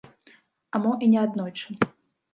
А 0.79 0.81
мо 0.85 0.95
і 1.05 1.11
неаднойчы. 1.13 1.79